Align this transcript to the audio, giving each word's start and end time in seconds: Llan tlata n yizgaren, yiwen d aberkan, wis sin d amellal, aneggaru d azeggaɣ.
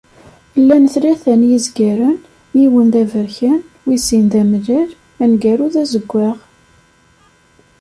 Llan 0.61 0.85
tlata 0.93 1.33
n 1.39 1.41
yizgaren, 1.49 2.17
yiwen 2.57 2.87
d 2.93 2.95
aberkan, 3.01 3.59
wis 3.85 4.03
sin 4.07 4.25
d 4.31 4.33
amellal, 4.41 4.89
aneggaru 5.23 5.67
d 5.73 5.75
azeggaɣ. 5.81 6.37